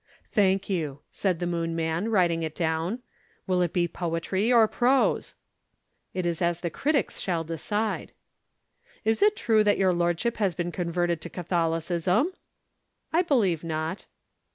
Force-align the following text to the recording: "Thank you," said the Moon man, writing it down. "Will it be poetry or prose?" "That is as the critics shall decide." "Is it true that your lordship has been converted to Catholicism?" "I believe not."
"Thank 0.31 0.67
you," 0.67 1.01
said 1.11 1.37
the 1.37 1.45
Moon 1.45 1.75
man, 1.75 2.09
writing 2.09 2.41
it 2.41 2.55
down. 2.55 3.03
"Will 3.45 3.61
it 3.61 3.71
be 3.71 3.87
poetry 3.87 4.51
or 4.51 4.67
prose?" 4.67 5.35
"That 6.13 6.25
is 6.25 6.41
as 6.41 6.61
the 6.61 6.71
critics 6.71 7.19
shall 7.19 7.43
decide." 7.43 8.11
"Is 9.05 9.21
it 9.21 9.35
true 9.35 9.63
that 9.63 9.77
your 9.77 9.93
lordship 9.93 10.37
has 10.37 10.55
been 10.55 10.71
converted 10.71 11.21
to 11.21 11.29
Catholicism?" 11.29 12.33
"I 13.13 13.21
believe 13.21 13.63
not." 13.63 14.07